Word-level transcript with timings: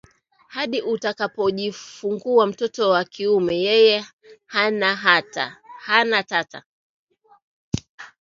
hadi 0.47 0.81
atakapojifungua 0.93 2.47
mtoto 2.47 2.89
wa 2.89 3.03
kiume 3.03 3.61
Yeye 3.61 4.05
hana 4.47 4.95
hata 4.95 6.63